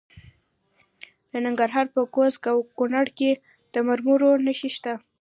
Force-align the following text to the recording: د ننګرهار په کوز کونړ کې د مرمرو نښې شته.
د 1.31 1.33
ننګرهار 1.45 1.85
په 1.95 2.01
کوز 2.15 2.33
کونړ 2.77 3.07
کې 3.17 3.31
د 3.73 3.75
مرمرو 3.87 4.29
نښې 4.45 4.69
شته. 4.75 4.93